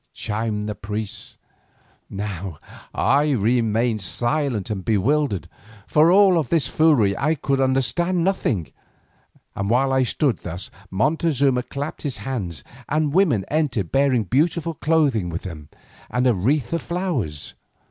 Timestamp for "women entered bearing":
13.13-14.23